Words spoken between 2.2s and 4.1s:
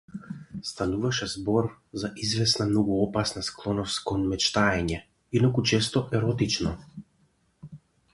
извесна многу опасна склоност